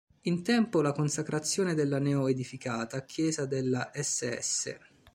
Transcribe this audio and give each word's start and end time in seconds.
In 0.21 0.41
tempo 0.41 0.81
la 0.81 0.93
consacrazione 0.93 1.75
della 1.75 1.99
neo-edificata 1.99 3.05
chiesa 3.05 3.45
della 3.45 3.91
Ss. 3.93 4.75